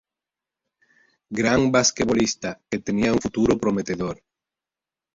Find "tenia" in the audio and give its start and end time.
2.91-3.15